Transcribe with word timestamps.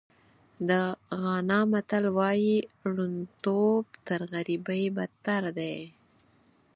د 0.69 0.71
غانا 1.21 1.59
متل 1.71 2.03
وایي 2.17 2.57
ړوندتوب 2.91 3.83
تر 4.07 4.19
غریبۍ 4.33 4.83
بدتر 4.97 5.43
دی. 5.57 5.77